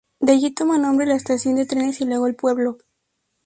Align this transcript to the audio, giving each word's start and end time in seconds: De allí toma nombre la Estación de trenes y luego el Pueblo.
De 0.19 0.31
allí 0.31 0.49
toma 0.49 0.79
nombre 0.79 1.05
la 1.05 1.13
Estación 1.13 1.57
de 1.57 1.67
trenes 1.67 2.01
y 2.01 2.05
luego 2.05 2.25
el 2.25 2.33
Pueblo. 2.33 2.79